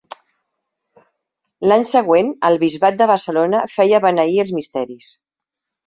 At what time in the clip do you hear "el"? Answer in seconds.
2.51-2.59